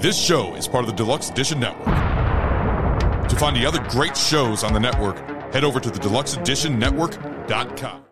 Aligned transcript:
This 0.00 0.18
show 0.18 0.54
is 0.54 0.66
part 0.66 0.84
of 0.84 0.90
the 0.90 0.96
Deluxe 0.96 1.28
Edition 1.28 1.60
Network. 1.60 1.84
To 1.84 3.36
find 3.36 3.54
the 3.54 3.66
other 3.66 3.80
great 3.90 4.16
shows 4.16 4.64
on 4.64 4.72
the 4.72 4.80
network, 4.80 5.18
head 5.52 5.62
over 5.62 5.78
to 5.78 5.90
the 5.90 5.98
deluxeeditionnetwork.com. 5.98 8.04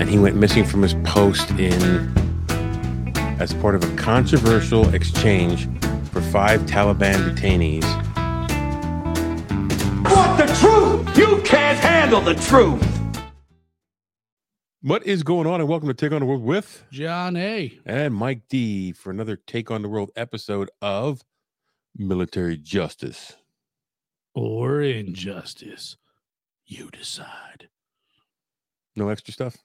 and 0.00 0.10
he 0.10 0.18
went 0.18 0.34
missing 0.34 0.64
from 0.64 0.82
his 0.82 0.94
post 1.04 1.48
in 1.50 2.12
as 3.38 3.54
part 3.54 3.76
of 3.76 3.84
a 3.84 3.94
controversial 3.94 4.92
exchange 4.92 5.68
for 6.10 6.20
five 6.20 6.62
Taliban 6.62 7.32
detainees. 7.32 7.84
What 10.02 10.36
the 10.36 10.46
truth? 10.58 11.16
You 11.16 11.40
can't 11.44 11.78
handle 11.78 12.20
the 12.20 12.34
truth. 12.34 12.89
What 14.82 15.06
is 15.06 15.22
going 15.22 15.46
on? 15.46 15.60
And 15.60 15.68
welcome 15.68 15.88
to 15.88 15.94
Take 15.94 16.10
on 16.12 16.20
the 16.20 16.26
World 16.26 16.42
with 16.42 16.86
John 16.90 17.36
A. 17.36 17.78
and 17.84 18.14
Mike 18.14 18.44
D 18.48 18.92
for 18.92 19.10
another 19.10 19.36
Take 19.36 19.70
on 19.70 19.82
the 19.82 19.90
World 19.90 20.10
episode 20.16 20.70
of 20.80 21.22
Military 21.94 22.56
Justice. 22.56 23.36
Or 24.34 24.80
injustice. 24.80 25.98
You 26.64 26.88
decide. 26.90 27.68
No 28.96 29.10
extra 29.10 29.34
stuff? 29.34 29.58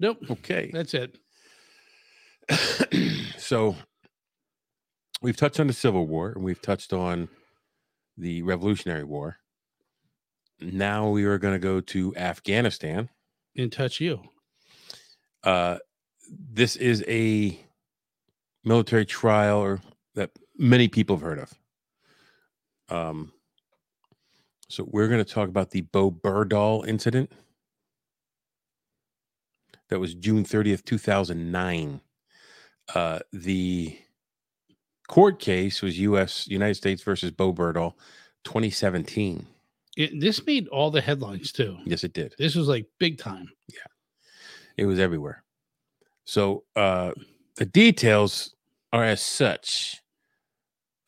Nope. 0.00 0.18
Okay. 0.30 0.70
That's 0.70 0.92
it. 0.92 1.16
so 3.38 3.74
we've 5.22 5.36
touched 5.36 5.60
on 5.60 5.66
the 5.66 5.72
Civil 5.72 6.06
War 6.06 6.32
and 6.32 6.44
we've 6.44 6.60
touched 6.60 6.92
on 6.92 7.30
the 8.18 8.42
Revolutionary 8.42 9.04
War. 9.04 9.38
Now 10.60 11.08
we 11.08 11.24
are 11.24 11.38
going 11.38 11.54
to 11.54 11.58
go 11.58 11.80
to 11.80 12.14
Afghanistan. 12.16 13.08
And 13.56 13.72
touch 13.72 13.98
you. 13.98 14.24
Uh, 15.44 15.78
this 16.30 16.76
is 16.76 17.04
a 17.08 17.58
military 18.64 19.06
trial 19.06 19.58
or 19.58 19.80
that 20.14 20.30
many 20.56 20.88
people 20.88 21.16
have 21.16 21.22
heard 21.22 21.38
of. 21.38 21.54
Um, 22.90 23.32
so 24.68 24.86
we're 24.86 25.08
going 25.08 25.24
to 25.24 25.30
talk 25.30 25.48
about 25.48 25.70
the 25.70 25.82
Bowe 25.82 26.10
Bergdahl 26.10 26.86
incident. 26.86 27.32
That 29.88 30.00
was 30.00 30.14
June 30.14 30.44
30th, 30.44 30.84
2009. 30.84 32.00
Uh, 32.94 33.20
the 33.32 33.98
court 35.08 35.38
case 35.38 35.80
was 35.80 35.98
U.S. 36.00 36.46
United 36.46 36.74
States 36.74 37.02
versus 37.02 37.30
Bowe 37.30 37.54
Bergdahl, 37.54 37.94
2017. 38.44 39.46
It, 39.96 40.20
this 40.20 40.44
made 40.46 40.68
all 40.68 40.90
the 40.90 41.00
headlines 41.00 41.50
too. 41.50 41.78
Yes, 41.84 42.04
it 42.04 42.12
did. 42.12 42.34
This 42.38 42.54
was 42.54 42.68
like 42.68 42.86
big 42.98 43.18
time. 43.18 43.48
It 44.78 44.86
was 44.86 45.00
everywhere. 45.00 45.42
So 46.24 46.64
uh, 46.76 47.12
the 47.56 47.66
details 47.66 48.54
are 48.92 49.04
as 49.04 49.20
such. 49.20 50.00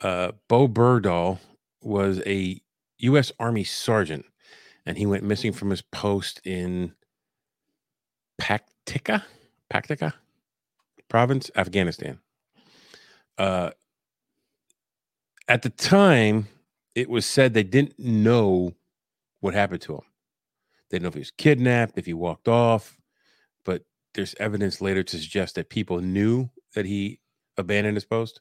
Uh, 0.01 0.33
Bowe 0.49 0.69
Bergdahl 0.69 1.39
was 1.81 2.21
a 2.27 2.61
U.S. 2.99 3.31
Army 3.39 3.65
sergeant, 3.65 4.27
and 4.85 4.99
he 4.99 5.07
went 5.07 5.23
missing 5.23 5.53
from 5.53 5.71
his 5.71 5.83
post 5.83 6.41
in 6.45 6.95
Paktika, 8.41 9.23
Paktika 9.73 10.15
province, 11.09 11.51
Afghanistan. 11.55 12.19
Uh, 13.39 13.71
at 15.49 15.63
the 15.63 15.71
time, 15.71 16.49
it 16.95 17.09
was 17.09 17.27
said 17.27 17.55
they 17.55 17.63
didn't 17.63 17.99
know 17.99 18.75
what 19.41 19.55
happened 19.55 19.83
to 19.83 19.95
him. 19.95 20.03
They 20.89 20.97
didn't 20.97 21.03
know 21.05 21.09
if 21.09 21.15
he 21.15 21.21
was 21.21 21.31
kidnapped, 21.31 21.99
if 21.99 22.07
he 22.07 22.15
walked 22.15 22.49
off, 22.49 23.00
there's 24.15 24.35
evidence 24.41 24.81
later 24.81 25.03
to 25.03 25.19
suggest 25.19 25.55
that 25.55 25.69
people 25.69 26.01
knew 26.01 26.51
that 26.75 26.87
he 26.87 27.21
abandoned 27.57 27.97
his 27.97 28.05
post. 28.05 28.41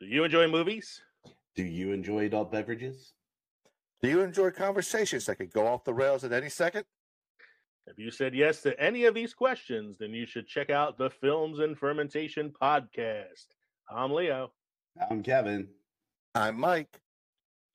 Do 0.00 0.08
you 0.08 0.24
enjoy 0.24 0.48
movies? 0.48 1.00
Do 1.54 1.62
you 1.62 1.92
enjoy 1.92 2.26
adult 2.26 2.52
beverages? 2.52 3.12
Do 4.02 4.08
you 4.08 4.20
enjoy 4.20 4.50
conversations 4.50 5.26
that 5.26 5.36
could 5.36 5.52
go 5.52 5.66
off 5.66 5.84
the 5.84 5.94
rails 5.94 6.24
at 6.24 6.32
any 6.32 6.48
second? 6.48 6.84
If 7.86 7.98
you 7.98 8.10
said 8.10 8.34
yes 8.34 8.62
to 8.62 8.78
any 8.80 9.04
of 9.04 9.14
these 9.14 9.34
questions, 9.34 9.98
then 9.98 10.10
you 10.12 10.24
should 10.26 10.46
check 10.46 10.70
out 10.70 10.98
the 10.98 11.10
Films 11.10 11.58
and 11.58 11.76
Fermentation 11.76 12.52
podcast. 12.62 13.46
I'm 13.90 14.12
Leo. 14.12 14.52
I'm 15.10 15.22
Kevin. 15.22 15.68
I'm 16.34 16.58
Mike, 16.58 17.00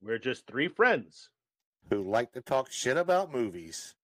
We're 0.02 0.18
just 0.18 0.48
three 0.48 0.68
friends. 0.70 1.30
who 1.90 2.10
like 2.10 2.32
to 2.34 2.42
talk 2.42 2.72
shit 2.72 2.98
about 2.98 3.32
movies. 3.34 3.96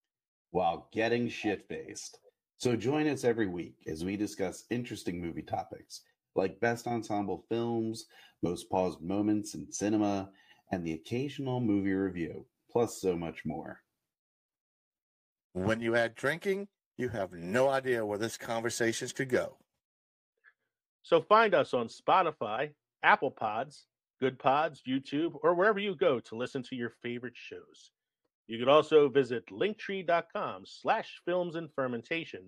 While 0.52 0.88
getting 0.92 1.28
shit 1.30 1.68
faced. 1.68 2.20
So 2.58 2.76
join 2.76 3.08
us 3.08 3.24
every 3.24 3.48
week 3.48 3.76
as 3.88 4.06
we 4.06 4.16
discuss 4.16 4.66
interesting 4.70 5.22
movie 5.22 5.42
topics 5.42 6.02
like 6.36 6.60
best 6.60 6.88
ensemble 6.88 7.46
films, 7.48 8.08
most 8.42 8.68
paused 8.70 9.00
moments 9.02 9.54
in 9.54 9.72
cinema, 9.72 10.32
and 10.72 10.84
the 10.84 10.94
occasional 10.94 11.60
movie 11.60 11.94
review, 11.94 12.44
plus 12.72 13.00
so 13.00 13.16
much 13.16 13.46
more. 13.46 13.83
When 15.54 15.82
you 15.82 15.96
add 15.96 16.16
drinking, 16.16 16.68
you 16.98 17.10
have 17.10 17.34
no 17.34 17.70
idea 17.70 18.06
where 18.06 18.18
this 18.18 18.38
conversations 18.38 19.14
could 19.14 19.30
go. 19.30 19.58
So 21.04 21.22
find 21.22 21.54
us 21.54 21.74
on 21.74 21.88
Spotify, 21.88 22.72
Apple 23.04 23.32
Pods, 23.32 23.86
Good 24.20 24.40
Pods, 24.40 24.82
YouTube, 24.88 25.34
or 25.44 25.54
wherever 25.54 25.80
you 25.80 25.96
go 25.96 26.20
to 26.22 26.36
listen 26.36 26.64
to 26.64 26.76
your 26.76 26.92
favorite 27.02 27.36
shows. 27.36 27.92
You 28.48 28.58
could 28.58 28.70
also 28.70 29.10
visit 29.10 29.46
linktree.com 29.48 30.64
slash 30.66 31.22
films 31.26 31.56
and 31.56 31.70
fermentation 31.76 32.44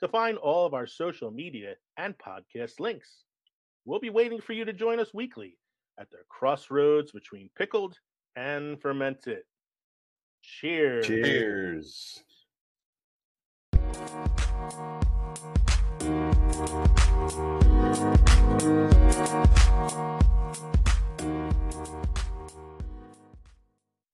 to 0.00 0.08
find 0.08 0.38
all 0.38 0.66
of 0.66 0.74
our 0.74 0.86
social 0.86 1.30
media 1.30 1.74
and 1.96 2.14
podcast 2.18 2.80
links. 2.80 3.24
We'll 3.84 4.00
be 4.00 4.10
waiting 4.10 4.40
for 4.40 4.52
you 4.52 4.64
to 4.64 4.72
join 4.72 5.00
us 5.00 5.14
weekly 5.14 5.56
at 5.98 6.10
the 6.10 6.18
crossroads 6.28 7.12
between 7.12 7.50
pickled 7.56 7.96
and 8.36 8.80
fermented. 8.80 9.42
Cheers. 10.42 11.06
Cheers. 11.06 12.24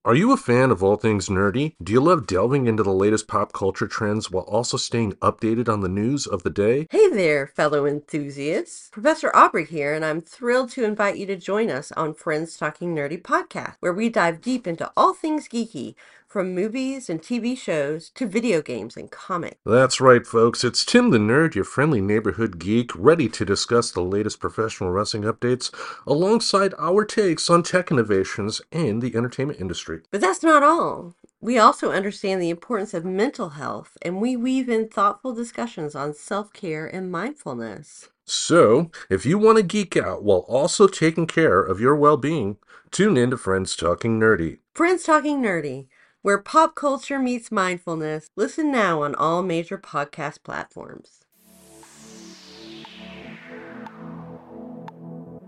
Are 0.06 0.14
you 0.14 0.30
a 0.30 0.36
fan 0.36 0.70
of 0.70 0.84
all 0.84 0.94
things 0.94 1.28
nerdy? 1.28 1.74
Do 1.82 1.92
you 1.92 2.00
love 2.00 2.28
delving 2.28 2.68
into 2.68 2.84
the 2.84 2.92
latest 2.92 3.26
pop 3.26 3.52
culture 3.52 3.88
trends 3.88 4.30
while 4.30 4.44
also 4.44 4.76
staying 4.76 5.14
updated 5.14 5.68
on 5.68 5.80
the 5.80 5.88
news 5.88 6.28
of 6.28 6.44
the 6.44 6.48
day? 6.48 6.86
Hey 6.92 7.08
there, 7.10 7.48
fellow 7.48 7.86
enthusiasts. 7.86 8.88
Professor 8.92 9.34
Aubrey 9.34 9.64
here, 9.64 9.92
and 9.92 10.04
I'm 10.04 10.20
thrilled 10.20 10.70
to 10.70 10.84
invite 10.84 11.16
you 11.16 11.26
to 11.26 11.34
join 11.34 11.70
us 11.70 11.90
on 11.90 12.14
Friends 12.14 12.56
Talking 12.56 12.94
Nerdy 12.94 13.20
podcast, 13.20 13.74
where 13.80 13.92
we 13.92 14.08
dive 14.08 14.40
deep 14.40 14.68
into 14.68 14.88
all 14.96 15.12
things 15.12 15.48
geeky, 15.48 15.96
from 16.36 16.54
movies 16.54 17.08
and 17.08 17.22
TV 17.22 17.56
shows 17.56 18.10
to 18.10 18.26
video 18.26 18.60
games 18.60 18.94
and 18.94 19.10
comics. 19.10 19.56
That's 19.64 20.02
right, 20.02 20.26
folks. 20.26 20.64
It's 20.64 20.84
Tim 20.84 21.08
the 21.08 21.16
Nerd, 21.16 21.54
your 21.54 21.64
friendly 21.64 22.02
neighborhood 22.02 22.58
geek, 22.58 22.90
ready 22.94 23.26
to 23.30 23.46
discuss 23.46 23.90
the 23.90 24.02
latest 24.02 24.38
professional 24.38 24.90
wrestling 24.90 25.22
updates 25.22 25.72
alongside 26.06 26.74
our 26.78 27.06
takes 27.06 27.48
on 27.48 27.62
tech 27.62 27.90
innovations 27.90 28.60
and 28.70 29.00
the 29.00 29.16
entertainment 29.16 29.62
industry. 29.62 30.02
But 30.10 30.20
that's 30.20 30.42
not 30.42 30.62
all. 30.62 31.14
We 31.40 31.56
also 31.56 31.90
understand 31.90 32.42
the 32.42 32.50
importance 32.50 32.92
of 32.92 33.06
mental 33.06 33.48
health, 33.48 33.96
and 34.02 34.20
we 34.20 34.36
weave 34.36 34.68
in 34.68 34.90
thoughtful 34.90 35.32
discussions 35.32 35.94
on 35.94 36.12
self 36.12 36.52
care 36.52 36.86
and 36.86 37.10
mindfulness. 37.10 38.10
So, 38.26 38.90
if 39.08 39.24
you 39.24 39.38
want 39.38 39.56
to 39.56 39.62
geek 39.62 39.96
out 39.96 40.22
while 40.22 40.44
also 40.48 40.86
taking 40.86 41.26
care 41.26 41.62
of 41.62 41.80
your 41.80 41.96
well 41.96 42.18
being, 42.18 42.58
tune 42.90 43.16
in 43.16 43.30
to 43.30 43.38
Friends 43.38 43.74
Talking 43.74 44.20
Nerdy. 44.20 44.58
Friends 44.74 45.04
Talking 45.04 45.40
Nerdy, 45.40 45.86
where 46.26 46.38
pop 46.38 46.74
culture 46.74 47.20
meets 47.20 47.52
mindfulness. 47.52 48.30
Listen 48.34 48.72
now 48.72 49.02
on 49.02 49.14
all 49.14 49.44
major 49.44 49.78
podcast 49.78 50.42
platforms. 50.42 51.20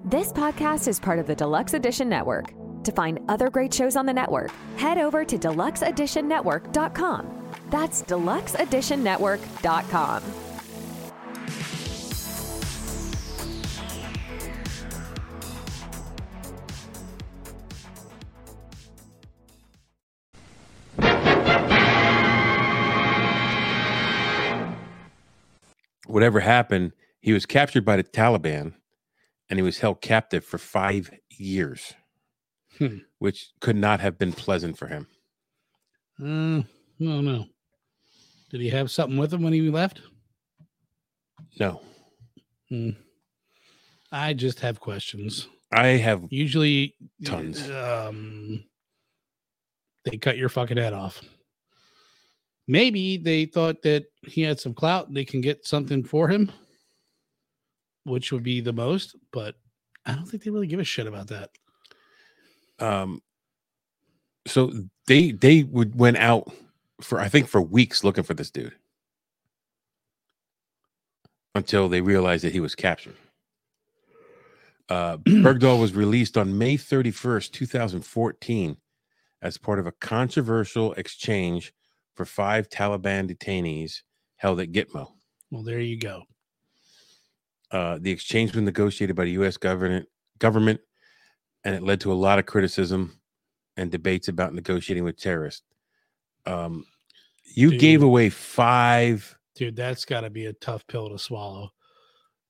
This 0.05 0.33
podcast 0.33 0.87
is 0.87 1.01
part 1.01 1.19
of 1.19 1.27
the 1.27 1.35
Deluxe 1.35 1.75
Edition 1.75 2.09
Network. 2.09 2.55
To 2.85 2.93
find 2.93 3.19
other 3.29 3.51
great 3.51 3.75
shows 3.75 3.97
on 3.97 4.07
the 4.07 4.13
network, 4.13 4.53
head 4.77 4.99
over 4.99 5.25
to 5.25 5.37
deluxeeditionnetwork.com. 5.37 7.57
That's 7.71 8.05
deluxeeditionnetwork.com. 8.05 10.48
Whatever 26.09 26.41
happened, 26.41 26.93
he 27.21 27.33
was 27.33 27.47
captured 27.47 27.85
by 27.85 27.97
the 27.97 28.05
Taliban 28.05 28.75
and 29.51 29.59
he 29.59 29.63
was 29.63 29.79
held 29.79 30.01
captive 30.01 30.45
for 30.45 30.59
five 30.59 31.11
years, 31.31 31.95
Hmm. 32.79 32.99
which 33.19 33.51
could 33.61 33.77
not 33.77 34.01
have 34.01 34.19
been 34.19 34.33
pleasant 34.33 34.77
for 34.79 34.87
him. 34.89 35.07
Uh, 36.21 36.63
no, 36.99 37.21
no. 37.21 37.47
Did 38.51 38.61
he 38.63 38.71
have 38.71 38.91
something 38.91 39.19
with 39.19 39.33
him 39.33 39.43
when 39.43 39.53
he 39.53 39.69
left? 39.71 40.01
No, 41.61 41.83
Hmm. 42.69 42.91
I 44.11 44.33
just 44.33 44.61
have 44.61 44.81
questions. 44.81 45.49
I 45.73 45.89
have 45.89 46.25
Usually, 46.31 46.95
Tons. 47.25 47.69
Um, 47.71 48.65
they 50.05 50.17
cut 50.17 50.39
your 50.39 50.49
fucking 50.49 50.79
head 50.79 50.95
off. 50.95 51.23
Maybe 52.69 53.17
they 53.17 53.47
thought 53.47 53.83
that 53.83 54.05
he 54.23 54.43
had 54.43 54.61
some 54.61 54.75
clout. 54.75 55.13
They 55.13 55.25
can 55.25 55.41
get 55.41 55.67
something 55.67 56.05
for 56.05 56.29
him, 56.29 56.53
which 58.05 58.31
would 58.31 58.43
be 58.45 58.61
the 58.61 58.73
most. 58.75 59.17
But 59.33 59.57
I 60.07 60.15
don't 60.15 60.27
think 60.27 60.45
they 60.45 60.51
really 60.51 60.67
give 60.67 60.79
a 60.81 60.85
shit 60.85 61.07
about 61.07 61.29
that. 61.29 61.51
um 62.79 63.21
so 64.47 64.73
they 65.07 65.33
they 65.33 65.63
would 65.65 65.99
went 65.99 66.17
out 66.17 66.51
for 67.01 67.21
i 67.21 67.29
think 67.29 67.49
for 67.49 67.61
weeks 67.61 68.05
looking 68.05 68.25
for 68.25 68.35
this 68.35 68.51
dude 68.51 68.75
until 71.55 71.89
they 71.89 72.01
realized 72.01 72.45
that 72.45 72.53
he 72.53 72.61
was 72.61 72.75
captured 72.75 73.17
uh 74.89 75.17
bergdahl 75.27 75.81
was 75.81 75.93
released 75.93 76.39
on 76.39 76.57
may 76.57 76.77
31st 76.77 77.51
2014 77.53 78.77
as 79.43 79.59
part 79.59 79.79
of 79.79 79.87
a 79.87 79.93
controversial 79.93 80.93
exchange 80.95 81.73
for 82.19 82.25
five 82.25 82.69
taliban 82.69 83.31
detainees 83.31 84.03
held 84.39 84.59
at 84.59 84.73
gitmo 84.73 85.07
Well, 85.53 85.63
there 85.63 85.79
you 85.79 85.97
go. 85.97 86.25
uh, 87.71 87.99
the 88.01 88.11
exchange 88.11 88.53
was 88.55 88.63
negotiated 88.65 89.15
by 89.15 89.25
the 89.25 89.31
U.S. 89.33 89.57
government, 89.57 90.09
government, 90.41 90.81
and 91.63 91.77
it 91.77 91.83
led 91.85 92.01
to 92.01 92.13
a 92.13 92.15
lot 92.15 92.41
of 92.41 92.47
criticism 92.47 93.21
and 93.77 93.89
debates 93.93 94.27
about 94.27 94.53
negotiating 94.53 95.05
with 95.05 95.17
terrorists. 95.17 95.63
Um, 96.45 96.85
you 97.55 97.79
gave 97.79 98.03
away 98.03 98.31
five. 98.31 99.39
Dude, 99.55 99.77
that's 99.77 100.05
got 100.05 100.23
to 100.23 100.31
be 100.31 100.47
a 100.47 100.53
tough 100.55 100.85
pill 100.89 101.09
to 101.11 101.19
swallow. 101.19 101.71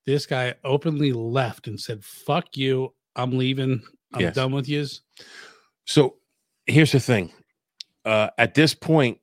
This 0.06 0.24
guy 0.24 0.54
openly 0.64 1.12
left 1.12 1.66
and 1.68 1.78
said, 1.78 2.02
"Fuck 2.02 2.56
you, 2.56 2.94
I'm 3.16 3.36
leaving. 3.36 3.82
I'm 4.14 4.22
Yes. 4.22 4.34
done 4.34 4.52
with 4.52 4.66
yous." 4.68 5.02
So 5.84 6.16
here's 6.66 6.92
the 6.92 7.00
thing: 7.00 7.32
uh, 8.06 8.30
at 8.38 8.54
this 8.54 8.72
point, 8.74 9.18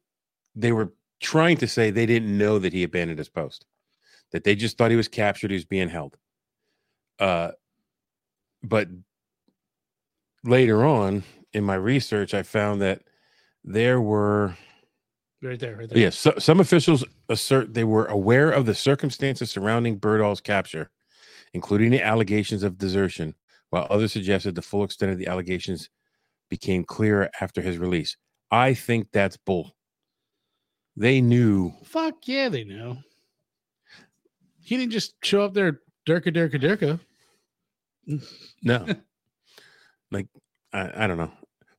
they 0.56 0.72
were 0.72 0.94
trying 1.22 1.58
to 1.58 1.68
say 1.68 1.90
they 1.90 2.06
didn't 2.06 2.38
know 2.38 2.60
that 2.60 2.74
he 2.74 2.84
abandoned 2.84 3.20
his 3.20 3.30
post, 3.30 3.66
that 4.32 4.44
they 4.44 4.56
just 4.56 4.78
thought 4.78 4.92
he 4.92 4.98
was 4.98 5.08
captured, 5.08 5.52
he 5.52 5.56
was 5.56 5.66
being 5.66 5.90
held. 5.90 6.18
Uh, 7.20 7.52
but 8.64 8.88
later 10.44 10.86
on 10.86 11.24
in 11.54 11.64
my 11.64 11.76
research, 11.76 12.34
I 12.34 12.44
found 12.44 12.82
that 12.82 13.02
there 13.64 14.02
were 14.02 14.56
Right 15.42 15.60
there, 15.60 15.76
right 15.76 15.88
there. 15.88 15.98
Yes, 15.98 16.18
so, 16.18 16.34
some 16.40 16.60
officials 16.60 17.04
assert 17.30 17.74
they 17.74 17.84
were 17.84 18.06
aware 18.06 18.50
of 18.50 18.66
the 18.66 18.74
circumstances 18.74 19.52
surrounding 19.52 20.00
Bergdahl's 20.00 20.42
capture, 20.42 20.90
including 21.54 21.92
the 21.92 22.02
allegations 22.02 22.64
of 22.64 22.78
desertion, 22.78 23.36
while 23.70 23.86
others 23.90 24.14
suggested 24.14 24.56
the 24.56 24.62
full 24.64 24.84
extent 24.84 25.12
of 25.12 25.20
the 25.20 25.28
allegations 25.28 25.90
became 26.50 26.84
clearer 26.84 27.30
after 27.42 27.62
his 27.62 27.78
release. 27.78 28.18
I 28.50 28.74
think 28.74 29.10
that's 29.12 29.38
bull. 29.38 29.76
They 30.98 31.22
knew. 31.22 31.74
Fuck 31.84 32.28
yeah, 32.28 32.50
they 32.50 32.64
know. 32.64 32.98
He 34.62 34.78
didn't 34.78 34.94
just 34.94 35.14
show 35.24 35.42
up 35.42 35.54
there, 35.54 35.82
Durka, 36.08 36.34
Durka, 36.36 36.62
Durka. 36.62 37.00
No. 38.62 38.86
like, 40.12 40.28
I, 40.72 41.06
I 41.06 41.08
don't 41.08 41.18
know. 41.18 41.32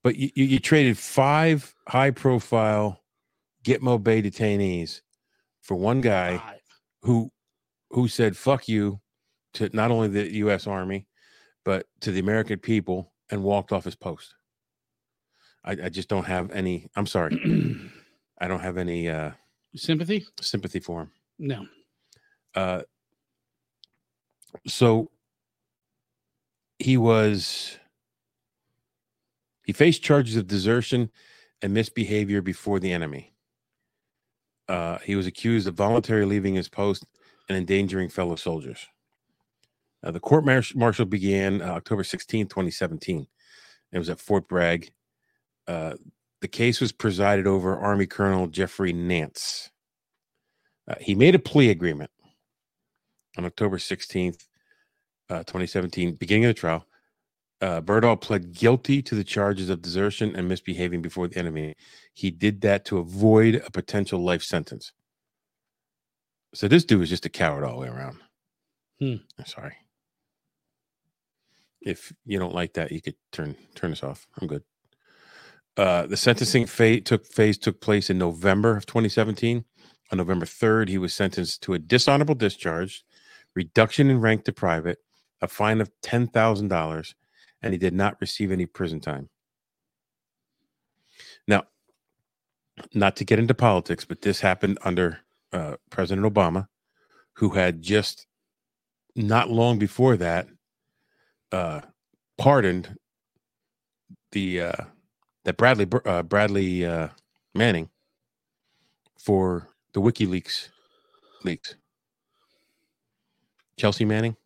But 0.02 0.16
you, 0.16 0.30
you, 0.34 0.44
you 0.44 0.58
traded 0.58 0.98
five 0.98 1.74
high 1.88 2.10
profile 2.10 3.00
Gitmo 3.64 4.02
Bay 4.02 4.22
detainees 4.22 5.00
for 5.62 5.74
one 5.74 6.00
guy 6.00 6.40
who 7.02 7.30
who 7.90 8.06
said 8.06 8.36
fuck 8.36 8.69
you 8.69 9.00
to 9.54 9.69
not 9.72 9.90
only 9.90 10.06
the 10.08 10.32
US 10.36 10.69
Army 10.69 11.08
but 11.64 11.86
to 12.00 12.12
the 12.12 12.20
American 12.20 12.60
people 12.60 13.12
and 13.30 13.42
walked 13.42 13.72
off 13.72 13.84
his 13.84 13.96
post. 13.96 14.34
I, 15.64 15.72
I 15.72 15.88
just 15.88 16.08
don't 16.08 16.26
have 16.26 16.52
any 16.52 16.88
I'm 16.94 17.06
sorry. 17.06 17.36
I 18.38 18.48
don't 18.48 18.60
have 18.60 18.76
any 18.76 19.08
uh 19.08 19.32
Sympathy? 19.74 20.26
sympathy 20.40 20.80
for 20.80 21.02
him. 21.02 21.10
No. 21.38 21.66
Uh 22.54 22.82
so 24.66 25.10
he 26.78 26.96
was 26.96 27.78
he 29.64 29.72
faced 29.72 30.02
charges 30.02 30.36
of 30.36 30.46
desertion 30.46 31.10
and 31.62 31.74
misbehavior 31.74 32.40
before 32.42 32.78
the 32.78 32.92
enemy. 32.92 33.32
Uh, 34.68 34.98
he 34.98 35.14
was 35.16 35.26
accused 35.26 35.66
of 35.66 35.74
voluntarily 35.74 36.26
leaving 36.36 36.54
his 36.54 36.68
post 36.68 37.04
and 37.48 37.56
endangering 37.58 38.08
fellow 38.08 38.36
soldiers. 38.36 38.86
Uh, 40.04 40.10
the 40.10 40.20
court 40.20 40.44
mar- 40.44 40.62
martial 40.74 41.04
began 41.06 41.62
uh, 41.62 41.66
October 41.66 42.04
16, 42.04 42.46
2017. 42.46 43.26
It 43.92 43.98
was 43.98 44.10
at 44.10 44.20
Fort 44.20 44.46
Bragg. 44.48 44.90
The 46.40 46.48
case 46.48 46.80
was 46.80 46.92
presided 46.92 47.46
over 47.46 47.76
Army 47.76 48.06
Colonel 48.06 48.46
Jeffrey 48.46 48.92
Nance. 48.92 49.70
Uh, 50.88 50.94
he 51.00 51.14
made 51.14 51.34
a 51.34 51.38
plea 51.38 51.70
agreement 51.70 52.10
on 53.36 53.44
October 53.44 53.78
16th, 53.78 54.44
uh, 55.30 55.38
2017, 55.38 56.14
beginning 56.14 56.44
of 56.44 56.50
the 56.50 56.60
trial. 56.60 56.86
Uh, 57.60 57.80
Bergdahl 57.80 58.20
pled 58.20 58.52
guilty 58.52 59.00
to 59.02 59.14
the 59.14 59.24
charges 59.24 59.70
of 59.70 59.80
desertion 59.80 60.36
and 60.36 60.46
misbehaving 60.46 61.00
before 61.00 61.26
the 61.26 61.38
enemy. 61.38 61.74
He 62.12 62.30
did 62.30 62.60
that 62.60 62.84
to 62.86 62.98
avoid 62.98 63.54
a 63.54 63.70
potential 63.70 64.22
life 64.22 64.42
sentence. 64.42 64.92
So 66.54 66.68
this 66.68 66.84
dude 66.84 67.00
was 67.00 67.08
just 67.08 67.26
a 67.26 67.30
coward 67.30 67.64
all 67.64 67.72
the 67.74 67.80
way 67.80 67.88
around. 67.88 68.18
Hmm. 69.00 69.16
I'm 69.38 69.46
sorry. 69.46 69.74
If 71.80 72.12
you 72.24 72.38
don't 72.38 72.54
like 72.54 72.74
that, 72.74 72.92
you 72.92 73.00
could 73.00 73.16
turn 73.32 73.56
turn 73.74 73.90
this 73.90 74.02
off. 74.02 74.26
I'm 74.40 74.48
good. 74.48 74.62
Uh, 75.76 76.06
the 76.06 76.17
sentencing 76.17 76.67
phase 76.67 77.02
took 77.05 77.26
phase 77.26 77.58
took 77.58 77.81
place 77.81 78.08
in 78.08 78.19
November 78.19 78.76
of 78.76 78.87
2017. 78.87 79.64
On 80.12 80.19
November 80.19 80.46
3rd, 80.46 80.88
he 80.88 80.99
was 80.99 81.12
sentenced 81.12 81.62
to 81.62 81.75
a 81.75 81.78
dishonorable 81.78 82.34
discharge, 82.34 83.05
reduction 83.55 84.08
in 84.08 84.20
rank 84.20 84.44
to 84.44 84.52
private, 84.52 84.99
a 85.43 85.49
fine 85.49 85.81
of 85.81 85.90
ten 86.00 86.28
thousand 86.28 86.69
dollars, 86.69 87.15
and 87.62 87.72
he 87.72 87.79
did 87.79 87.93
not 87.93 88.17
receive 88.20 88.50
any 88.53 88.67
prison 88.67 89.00
time. 89.00 89.29
Now, 91.46 91.65
not 92.94 93.17
to 93.17 93.24
get 93.24 93.39
into 93.39 93.55
politics, 93.55 94.05
but 94.05 94.22
this 94.22 94.41
happened 94.41 94.79
under 94.82 95.20
uh, 95.53 95.77
President 95.91 96.32
Obama, 96.32 96.69
who 97.34 97.50
had 97.50 97.82
just 97.82 98.27
not 99.15 99.50
long 99.50 99.79
before 99.79 100.17
that 100.17 100.46
uh, 101.53 101.81
pardoned 102.39 102.96
the 104.32 104.60
uh, 104.60 104.84
that 105.46 105.56
Bradley 105.56 105.86
uh, 106.05 106.22
Bradley 106.24 106.84
uh, 106.84 107.08
Manning 107.55 107.88
for 109.17 109.69
the 109.94 110.00
WikiLeaks 110.00 110.69
leaks. 111.44 111.76
Chelsea 113.79 114.05
Manning, 114.05 114.36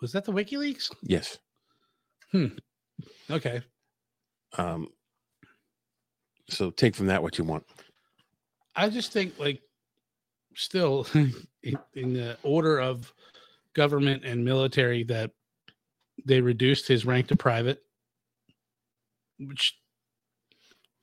Was 0.00 0.12
that 0.12 0.24
the 0.24 0.32
WikiLeaks? 0.32 0.90
yes. 1.02 1.38
Hmm. 2.30 2.46
Okay. 3.30 3.62
Um, 4.58 4.88
so 6.50 6.70
take 6.70 6.94
from 6.94 7.06
that 7.06 7.22
what 7.22 7.38
you 7.38 7.44
want. 7.44 7.64
I 8.76 8.90
just 8.90 9.12
think 9.12 9.38
like 9.38 9.62
still 10.56 11.06
in, 11.14 11.78
in 11.94 12.12
the 12.12 12.36
order 12.42 12.80
of 12.80 13.12
government 13.74 14.24
and 14.24 14.44
military 14.44 15.04
that 15.04 15.30
they 16.26 16.40
reduced 16.42 16.86
his 16.86 17.06
rank 17.06 17.28
to 17.28 17.36
private 17.36 17.82
which 19.48 19.76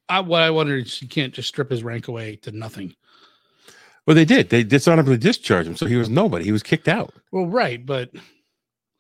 I 0.07 0.19
what 0.21 0.41
I 0.41 0.49
wonder 0.49 0.77
is 0.77 1.01
you 1.01 1.07
can't 1.07 1.33
just 1.33 1.47
strip 1.47 1.69
his 1.69 1.83
rank 1.83 2.07
away 2.07 2.37
to 2.37 2.51
nothing. 2.51 2.95
Well, 4.05 4.15
they 4.15 4.25
did. 4.25 4.49
They 4.49 4.63
dishonorably 4.63 5.17
discharged 5.17 5.69
him, 5.69 5.75
so 5.75 5.85
he 5.85 5.95
was 5.95 6.09
nobody. 6.09 6.45
He 6.45 6.51
was 6.51 6.63
kicked 6.63 6.87
out. 6.87 7.13
Well, 7.31 7.45
right, 7.45 7.85
but 7.85 8.09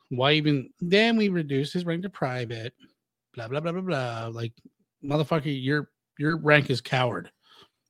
why 0.09 0.33
even 0.33 0.69
then 0.81 1.17
we 1.17 1.29
reduced 1.29 1.73
his 1.73 1.85
rank 1.85 2.03
to 2.03 2.09
private, 2.09 2.73
blah 3.33 3.47
blah 3.47 3.59
blah 3.59 3.71
blah 3.71 3.81
blah. 3.81 4.27
Like 4.31 4.53
motherfucker, 5.03 5.43
your 5.45 5.89
your 6.19 6.37
rank 6.37 6.69
is 6.69 6.81
coward. 6.81 7.31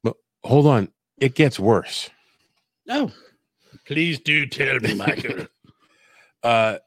But 0.03 0.15
hold 0.43 0.65
on, 0.65 0.89
it 1.17 1.35
gets 1.35 1.59
worse. 1.59 2.09
Oh, 2.89 3.11
please 3.85 4.19
do 4.19 4.45
tell 4.45 4.79
me, 4.79 4.93
Michael. 4.93 5.47
Uh, 6.41 6.77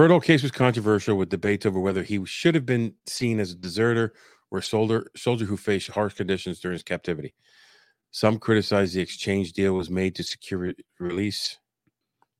Bergdahl 0.00 0.24
case 0.24 0.42
was 0.42 0.50
controversial 0.50 1.18
with 1.18 1.28
debates 1.28 1.66
over 1.66 1.78
whether 1.78 2.02
he 2.02 2.24
should 2.24 2.54
have 2.54 2.64
been 2.64 2.94
seen 3.04 3.38
as 3.38 3.52
a 3.52 3.54
deserter 3.54 4.14
or 4.50 4.60
a 4.60 4.62
soldier, 4.62 5.10
soldier 5.14 5.44
who 5.44 5.58
faced 5.58 5.90
harsh 5.90 6.14
conditions 6.14 6.58
during 6.58 6.72
his 6.72 6.82
captivity. 6.82 7.34
Some 8.10 8.38
criticized 8.38 8.94
the 8.94 9.02
exchange 9.02 9.52
deal 9.52 9.74
was 9.74 9.90
made 9.90 10.14
to 10.14 10.22
secure 10.22 10.60
re- 10.60 10.74
release. 10.98 11.58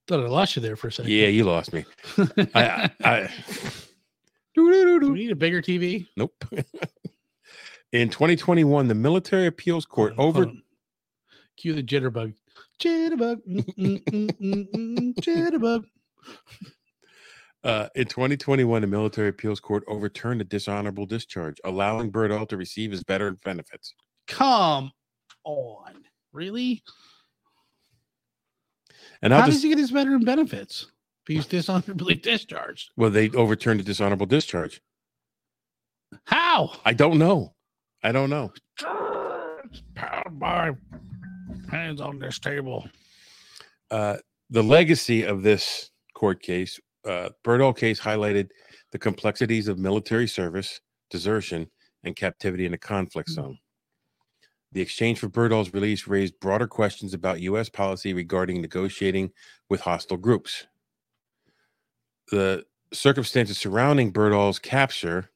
Thought 0.08 0.24
I 0.24 0.28
lost 0.28 0.56
you 0.56 0.62
there 0.62 0.74
for 0.74 0.88
a 0.88 0.92
second. 0.92 1.12
Yeah, 1.12 1.26
you 1.26 1.44
lost 1.44 1.74
me. 1.74 1.84
I, 2.54 2.90
I, 3.04 3.30
Do 4.54 4.64
we 4.64 5.10
need 5.10 5.30
a 5.30 5.36
bigger 5.36 5.60
TV? 5.60 6.06
nope. 6.16 6.32
In 7.92 8.08
2021, 8.08 8.88
the 8.88 8.94
Military 8.94 9.48
Appeals 9.48 9.84
Court 9.84 10.14
Hold 10.14 10.38
over. 10.38 10.52
Cue 11.58 11.74
the 11.74 11.82
jitterbug. 11.82 12.32
Jitterbug. 12.78 13.36
mm, 13.46 14.02
mm, 14.02 14.30
mm, 14.40 15.14
jitterbug. 15.16 15.84
Uh, 17.62 17.88
in 17.94 18.06
2021, 18.06 18.80
the 18.80 18.86
Military 18.86 19.28
Appeals 19.28 19.60
Court 19.60 19.84
overturned 19.86 20.40
a 20.40 20.44
dishonorable 20.44 21.04
discharge, 21.06 21.56
allowing 21.64 22.10
Bergdahl 22.10 22.48
to 22.48 22.56
receive 22.56 22.90
his 22.90 23.02
veteran 23.06 23.38
benefits. 23.44 23.92
Come 24.28 24.90
on. 25.44 26.04
Really? 26.32 26.82
And 29.22 29.32
How 29.32 29.40
I'll 29.40 29.46
does 29.46 29.56
just 29.56 29.64
he 29.64 29.68
get 29.70 29.78
his 29.78 29.90
veteran 29.90 30.24
benefits? 30.24 30.86
If 31.28 31.34
he's 31.34 31.46
dishonorably 31.46 32.14
discharged. 32.22 32.90
well, 32.96 33.10
they 33.10 33.28
overturned 33.30 33.80
the 33.80 33.84
dishonorable 33.84 34.26
discharge. 34.26 34.80
How? 36.24 36.72
I 36.84 36.94
don't 36.94 37.18
know. 37.18 37.54
I 38.02 38.12
don't 38.12 38.30
know. 38.30 38.52
Pound 39.94 40.38
my 40.38 40.72
hands 41.70 42.00
on 42.00 42.18
this 42.18 42.38
table. 42.38 42.88
uh, 43.90 44.16
the 44.48 44.62
legacy 44.62 45.22
of 45.22 45.42
this 45.42 45.90
court 46.14 46.42
case, 46.42 46.80
uh, 47.06 47.30
Bergdahl 47.44 47.76
case 47.76 48.00
highlighted 48.00 48.50
the 48.92 48.98
complexities 48.98 49.68
of 49.68 49.78
military 49.78 50.28
service, 50.28 50.80
desertion, 51.10 51.70
and 52.04 52.16
captivity 52.16 52.66
in 52.66 52.74
a 52.74 52.78
conflict 52.78 53.30
zone. 53.30 53.58
The 54.72 54.80
exchange 54.80 55.18
for 55.18 55.28
Bergdahl's 55.28 55.74
release 55.74 56.06
raised 56.06 56.38
broader 56.40 56.66
questions 56.66 57.12
about 57.12 57.40
U.S. 57.40 57.68
policy 57.68 58.14
regarding 58.14 58.60
negotiating 58.60 59.32
with 59.68 59.80
hostile 59.80 60.16
groups. 60.16 60.66
The 62.30 62.64
circumstances 62.92 63.58
surrounding 63.58 64.12
Bergdahl's 64.12 64.60
capture 64.60 65.30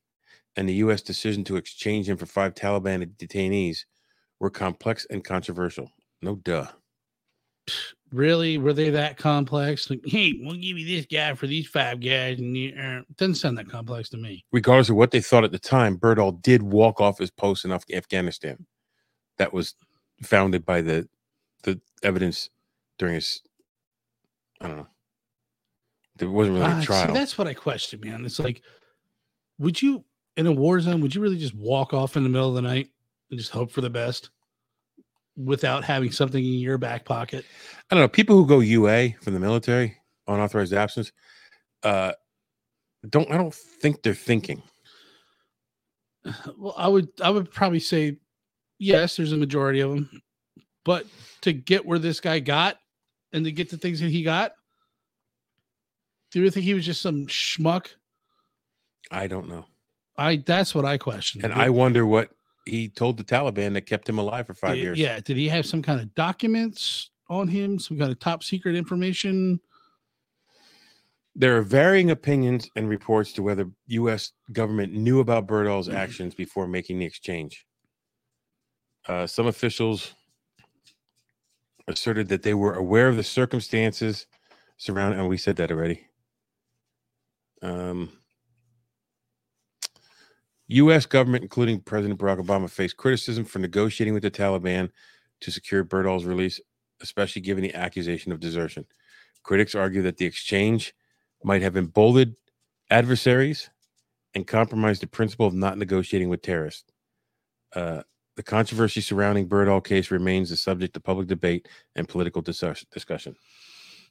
and 0.57 0.69
the 0.69 0.75
U.S. 0.75 1.03
decision 1.03 1.43
to 1.45 1.57
exchange 1.57 2.09
him 2.09 2.17
for 2.17 2.27
five 2.27 2.55
Taliban 2.55 3.05
detainees 3.17 3.79
were 4.39 4.51
complex 4.51 5.07
and 5.11 5.25
controversial. 5.25 5.91
No 6.23 6.37
duh. 6.37 6.69
Really? 8.13 8.59
Were 8.59 8.73
they 8.73 8.91
that 8.91 9.17
complex? 9.17 9.91
Like, 9.91 10.01
hey, 10.05 10.35
we'll 10.41 10.55
give 10.57 10.79
you 10.79 10.87
this 10.87 11.07
guy 11.07 11.35
for 11.35 11.47
these 11.49 11.67
five 11.67 12.01
guys. 12.01 12.39
And 12.39 12.57
you, 12.57 12.73
uh, 12.77 13.01
doesn't 13.17 13.37
sound 13.37 13.59
that 13.59 13.69
complex 13.69 14.09
to 14.11 14.17
me. 14.17 14.45
regardless 14.53 14.89
of 14.89 14.97
what 14.97 15.11
they 15.11 15.21
thought 15.21 15.43
at 15.45 15.51
the 15.53 15.59
time, 15.59 15.99
Bergdahl 15.99 16.41
did 16.41 16.63
walk 16.63 17.01
off 17.01 17.19
his 17.19 17.31
post 17.33 17.65
in 17.65 17.73
Afghanistan. 17.73 18.67
That 19.39 19.53
was 19.53 19.75
founded 20.23 20.65
by 20.65 20.81
the 20.81 21.09
the 21.65 21.81
evidence 22.05 22.51
during 22.99 23.15
his. 23.17 23.43
I 24.61 24.69
don't 24.69 24.77
know. 24.77 24.87
There 26.17 26.31
wasn't 26.31 26.59
really 26.59 26.67
Ah, 26.71 26.77
a 26.79 26.81
see, 26.81 26.87
trial. 26.87 27.13
that's 27.15 27.37
what 27.37 27.49
I 27.49 27.55
question, 27.55 28.01
man. 28.01 28.25
It's 28.25 28.39
like, 28.39 28.63
would 29.59 29.83
you 29.83 30.05
in 30.37 30.47
a 30.47 30.53
war 30.53 30.79
zone? 30.81 31.01
Would 31.01 31.15
you 31.17 31.21
really 31.21 31.39
just 31.39 31.55
walk 31.57 31.93
off 31.93 32.17
in 32.17 32.23
the 32.23 32.29
middle 32.29 32.49
of 32.51 32.55
the 32.55 32.63
night 32.63 32.91
and 33.31 33.39
just 33.41 33.51
hope 33.51 33.73
for 33.73 33.81
the 33.81 33.91
best 33.91 34.31
without 35.37 35.85
having 35.85 36.13
something 36.13 36.45
in 36.45 36.55
your 36.55 36.79
back 36.79 37.05
pocket? 37.05 37.45
I 37.91 37.95
don't 37.95 38.03
know. 38.03 38.09
People 38.09 38.37
who 38.37 38.47
go 38.47 38.61
UA 38.61 39.15
from 39.21 39.35
the 39.35 39.41
military 39.41 39.97
unauthorized 40.27 40.73
absence, 40.73 41.13
uh, 41.83 42.13
don't. 43.09 43.31
I 43.31 43.37
don't 43.37 43.55
think 43.55 44.03
they're 44.03 44.15
thinking. 44.15 44.63
Well, 46.57 46.75
I 46.77 46.89
would 46.89 47.09
I 47.23 47.31
would 47.31 47.51
probably 47.51 47.81
say 47.81 48.17
yes, 48.79 49.17
there's 49.17 49.33
a 49.33 49.37
majority 49.37 49.81
of 49.81 49.91
them, 49.91 50.23
but 50.85 51.07
to 51.43 51.53
get 51.53 51.85
where 51.85 51.99
this 51.99 52.21
guy 52.21 52.39
got 52.39 52.79
and 53.33 53.45
to 53.45 53.53
get 53.53 53.69
the 53.69 53.77
things 53.77 54.01
that 54.01 54.11
he 54.11 54.23
got, 54.23 54.53
do 56.33 56.43
you 56.43 56.51
think 56.51 56.65
he 56.65 56.75
was 56.75 56.87
just 56.87 57.03
some 57.03 57.27
schmuck? 57.27 57.89
I 59.11 59.27
don't 59.27 59.49
know, 59.49 59.67
I 60.17 60.37
that's 60.37 60.75
what 60.75 60.87
I 60.87 60.97
question. 60.97 61.45
and 61.45 61.53
I 61.53 61.69
wonder 61.69 62.07
what 62.07 62.31
he 62.67 62.89
told 62.89 63.17
the 63.17 63.25
Taliban 63.25 63.75
that 63.75 63.83
kept 63.83 64.09
him 64.09 64.19
alive 64.19 64.47
for 64.47 64.55
five 64.55 64.75
did- 64.75 64.83
years. 64.83 64.99
Yeah, 64.99 65.21
did 65.21 65.37
he 65.37 65.49
have 65.49 65.67
some 65.67 65.83
kind 65.83 66.01
of 66.01 66.15
documents 66.15 67.11
on 67.29 67.49
him, 67.49 67.79
some 67.79 67.99
kind 67.99 68.11
of 68.11 68.19
top 68.19 68.43
secret 68.43 68.75
information? 68.75 69.61
There 71.37 71.57
are 71.57 71.63
varying 71.63 72.11
opinions 72.11 72.71
and 72.77 72.89
reports 72.89 73.33
to 73.33 73.43
whether 73.43 73.69
U.S. 73.89 74.33
government 74.53 74.93
knew 74.93 75.19
about 75.19 75.49
Bergdahl's 75.49 75.89
actions 75.89 76.33
before 76.35 76.69
making 76.69 77.01
the 77.01 77.07
exchange. 77.07 77.67
Uh, 79.09 79.27
some 79.27 79.49
officials 79.49 80.15
asserted 81.89 82.29
that 82.29 82.43
they 82.43 82.55
were 82.55 82.75
aware 82.75 83.09
of 83.09 83.17
the 83.17 83.25
circumstances 83.25 84.27
surrounding. 84.77 85.19
And 85.19 85.29
we 85.29 85.37
said 85.37 85.57
that 85.57 85.73
already. 85.73 86.07
Um, 87.63 88.13
U.S. 90.69 91.07
government, 91.07 91.43
including 91.43 91.81
President 91.81 92.19
Barack 92.19 92.45
Obama, 92.45 92.71
faced 92.71 92.97
criticism 92.97 93.45
for 93.45 93.59
negotiating 93.59 94.15
with 94.15 94.23
the 94.23 94.31
Taliban 94.31 94.91
to 95.41 95.51
secure 95.51 95.85
Bergdahl's 95.85 96.25
release, 96.25 96.61
especially 97.03 97.43
given 97.43 97.63
the 97.63 97.75
accusation 97.75 98.33
of 98.33 98.41
desertion. 98.41 98.87
Critics 99.43 99.75
argue 99.75 100.03
that 100.03 100.17
the 100.17 100.25
exchange 100.25 100.95
might 101.43 101.61
have 101.63 101.77
emboldened 101.77 102.35
adversaries 102.91 103.69
and 104.35 104.47
compromised 104.47 105.03
the 105.03 105.07
principle 105.07 105.47
of 105.47 105.55
not 105.55 105.77
negotiating 105.77 106.31
with 106.31 106.41
terrorists. 106.41 106.91
Uh, 107.75 108.03
the 108.37 108.43
controversy 108.43 109.01
surrounding 109.01 109.49
Bergdahl 109.49 109.85
case 109.85 110.11
remains 110.11 110.51
the 110.51 110.57
subject 110.57 110.97
of 110.97 111.05
public 111.05 111.29
debate 111.29 111.69
and 111.95 112.09
political 112.09 112.41
discuss- 112.43 112.85
discussion. 112.91 113.37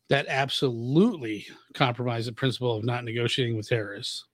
That 0.10 0.27
absolutely 0.27 1.48
compromised 1.74 2.27
the 2.27 2.33
principle 2.33 2.77
of 2.77 2.86
not 2.86 3.03
negotiating 3.03 3.57
with 3.57 3.67
terrorists 3.67 4.25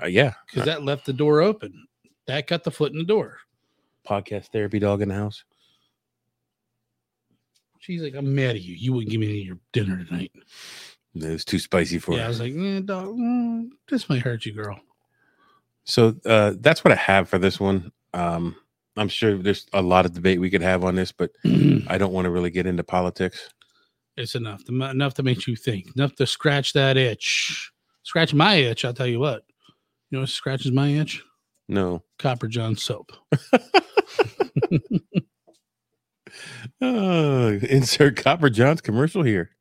Uh, 0.00 0.06
yeah, 0.06 0.34
because 0.46 0.64
that 0.64 0.84
left 0.84 1.06
the 1.06 1.12
door 1.12 1.40
open. 1.40 1.86
That 2.26 2.46
got 2.46 2.64
the 2.64 2.70
foot 2.70 2.92
in 2.92 2.98
the 2.98 3.04
door. 3.04 3.38
podcast 4.08 4.46
therapy 4.52 4.78
dog 4.78 5.02
in 5.02 5.08
the 5.08 5.14
house. 5.14 5.44
She's 7.80 8.00
like, 8.00 8.14
I'm 8.14 8.32
mad 8.34 8.56
at 8.56 8.62
you. 8.62 8.74
You 8.74 8.92
wouldn't 8.92 9.10
give 9.10 9.20
me 9.20 9.28
any 9.28 9.40
of 9.40 9.46
your 9.46 9.58
dinner 9.72 10.04
tonight. 10.04 10.30
It 11.14 11.28
was 11.28 11.44
too 11.44 11.58
spicy 11.58 11.98
for 11.98 12.14
yeah, 12.14 12.24
I 12.24 12.28
was 12.28 12.40
like, 12.40 12.54
eh, 12.54 12.80
dog, 12.80 13.08
mm, 13.08 13.68
this 13.88 14.08
might 14.08 14.22
hurt 14.22 14.46
you, 14.46 14.52
girl. 14.52 14.80
So 15.84 16.14
uh, 16.24 16.54
that's 16.60 16.84
what 16.84 16.92
I 16.92 16.96
have 16.96 17.28
for 17.28 17.38
this 17.38 17.58
one. 17.58 17.90
Um, 18.14 18.56
I'm 18.96 19.08
sure 19.08 19.36
there's 19.36 19.66
a 19.72 19.82
lot 19.82 20.06
of 20.06 20.12
debate 20.14 20.40
we 20.40 20.48
could 20.48 20.62
have 20.62 20.84
on 20.84 20.94
this, 20.94 21.12
but 21.12 21.32
I 21.44 21.98
don't 21.98 22.12
want 22.12 22.26
to 22.26 22.30
really 22.30 22.50
get 22.50 22.66
into 22.66 22.84
politics. 22.84 23.50
it's 24.16 24.36
enough 24.36 24.64
to, 24.64 24.82
enough 24.84 25.14
to 25.14 25.22
make 25.22 25.46
you 25.46 25.56
think, 25.56 25.88
enough 25.96 26.14
to 26.16 26.26
scratch 26.26 26.72
that 26.74 26.96
itch. 26.96 27.72
Scratch 28.04 28.32
my 28.32 28.54
itch. 28.54 28.84
I'll 28.84 28.94
tell 28.94 29.06
you 29.06 29.18
what. 29.20 29.44
You 30.12 30.18
know 30.18 30.22
what 30.24 30.28
scratches 30.28 30.70
my 30.70 30.88
itch? 30.88 31.24
No. 31.70 32.02
Copper 32.18 32.46
John 32.46 32.76
soap. 32.76 33.12
Uh, 36.82 37.56
insert 37.62 38.16
Copper 38.16 38.50
John's 38.50 38.82
commercial 38.82 39.22
here. 39.22 39.52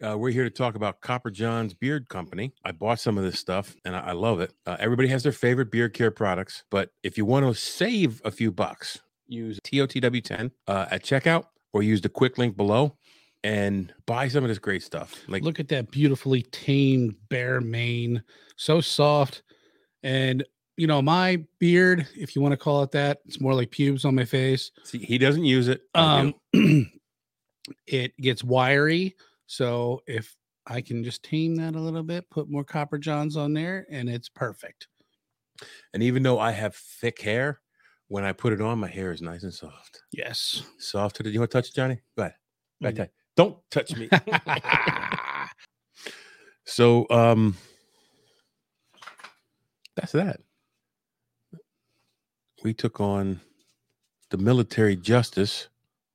Uh, 0.00 0.16
we're 0.16 0.30
here 0.30 0.44
to 0.44 0.50
talk 0.50 0.76
about 0.76 1.00
Copper 1.00 1.32
John's 1.32 1.74
Beard 1.74 2.08
Company. 2.08 2.54
I 2.64 2.70
bought 2.70 3.00
some 3.00 3.18
of 3.18 3.24
this 3.24 3.40
stuff 3.40 3.74
and 3.84 3.96
I, 3.96 4.00
I 4.00 4.12
love 4.12 4.38
it. 4.38 4.54
Uh, 4.66 4.76
everybody 4.78 5.08
has 5.08 5.24
their 5.24 5.32
favorite 5.32 5.72
beard 5.72 5.94
care 5.94 6.12
products, 6.12 6.62
but 6.70 6.90
if 7.02 7.18
you 7.18 7.24
want 7.24 7.44
to 7.44 7.52
save 7.52 8.22
a 8.24 8.30
few 8.30 8.52
bucks, 8.52 9.00
use 9.26 9.58
TOTW10 9.64 10.52
uh, 10.68 10.86
at 10.92 11.02
checkout 11.02 11.46
or 11.72 11.82
use 11.82 12.00
the 12.00 12.08
quick 12.08 12.38
link 12.38 12.56
below 12.56 12.96
and 13.44 13.92
buy 14.06 14.28
some 14.28 14.44
of 14.44 14.48
this 14.48 14.58
great 14.58 14.82
stuff. 14.82 15.14
Like, 15.28 15.42
Look 15.42 15.60
at 15.60 15.68
that 15.68 15.90
beautifully 15.90 16.42
tamed 16.42 17.14
bear 17.28 17.60
mane, 17.60 18.22
so 18.56 18.80
soft. 18.80 19.42
And 20.02 20.44
you 20.76 20.86
know, 20.86 21.02
my 21.02 21.44
beard, 21.58 22.06
if 22.16 22.34
you 22.34 22.40
want 22.40 22.52
to 22.52 22.56
call 22.56 22.82
it 22.82 22.90
that, 22.92 23.18
it's 23.26 23.40
more 23.40 23.52
like 23.54 23.70
pubes 23.70 24.04
on 24.06 24.14
my 24.14 24.24
face. 24.24 24.70
see, 24.84 24.98
he 24.98 25.18
doesn't 25.18 25.44
use 25.44 25.68
it. 25.68 25.82
Um, 25.94 26.34
it 27.86 28.16
gets 28.18 28.42
wiry. 28.42 29.16
So 29.46 30.02
if 30.06 30.34
I 30.66 30.80
can 30.80 31.04
just 31.04 31.22
tame 31.22 31.56
that 31.56 31.74
a 31.74 31.80
little 31.80 32.02
bit, 32.02 32.28
put 32.30 32.48
more 32.48 32.64
copper 32.64 32.98
johns 32.98 33.36
on 33.36 33.52
there, 33.52 33.86
and 33.90 34.08
it's 34.08 34.28
perfect. 34.28 34.86
and 35.92 36.02
even 36.02 36.22
though 36.22 36.38
I 36.38 36.52
have 36.52 36.74
thick 36.76 37.20
hair, 37.20 37.60
when 38.08 38.24
I 38.24 38.32
put 38.32 38.52
it 38.52 38.60
on, 38.60 38.78
my 38.78 38.88
hair 38.88 39.12
is 39.12 39.20
nice 39.22 39.42
and 39.42 39.52
soft. 39.52 40.00
Yes. 40.12 40.62
Soft 40.78 41.16
to 41.16 41.22
the. 41.22 41.30
You 41.30 41.40
want 41.40 41.50
to 41.50 41.58
touch 41.58 41.68
it, 41.68 41.74
Johnny? 41.74 42.00
Go 42.16 42.22
ahead. 42.24 42.34
Go 42.82 42.86
ahead, 42.88 42.94
Mm. 42.94 42.98
touch- 42.98 43.10
Don't 43.40 43.56
touch 43.70 43.96
me. 43.96 44.10
so, 46.66 47.06
um, 47.08 47.56
that's 49.96 50.12
that. 50.12 50.40
We 52.62 52.74
took 52.74 53.00
on 53.00 53.40
the 54.28 54.36
military 54.36 54.94
justice 54.94 55.68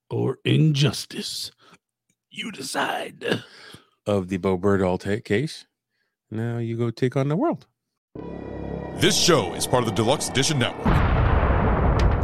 or 0.08 0.38
injustice. 0.46 1.50
You 2.30 2.52
decide. 2.52 3.42
of 4.06 4.28
the 4.28 4.38
Bowe 4.38 4.60
Bergdahl 4.60 5.24
case. 5.24 5.66
Now 6.30 6.60
you 6.60 6.78
go 6.78 6.92
take 6.92 7.18
on 7.18 7.28
the 7.28 7.36
world. 7.36 7.66
This 8.98 9.20
show 9.20 9.56
is 9.56 9.66
part 9.66 9.82
of 9.82 9.90
the 9.90 9.96
Deluxe 9.96 10.30
Edition 10.30 10.60
Network. 10.60 10.94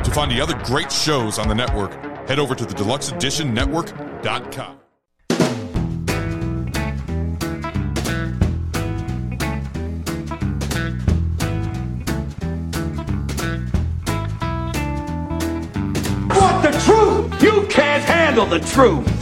To 0.03 0.11
find 0.11 0.31
the 0.31 0.39
other 0.39 0.53
great 0.63 0.91
shows 0.91 1.39
on 1.39 1.47
the 1.47 1.55
network, 1.55 1.91
head 2.27 2.37
over 2.37 2.53
to 2.53 2.67
the 2.67 2.75
deluxeeditionnetwork.com. 2.75 4.80
can't 17.71 18.03
handle 18.03 18.45
the 18.45 18.59
truth. 18.59 19.20